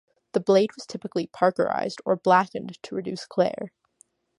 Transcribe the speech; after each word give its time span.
The 0.31 0.39
blade 0.39 0.71
was 0.75 0.87
typically 0.87 1.27
parkerized 1.27 2.01
or 2.05 2.15
blackened 2.15 2.81
to 2.81 2.95
reduce 2.95 3.27
glare. 3.27 3.71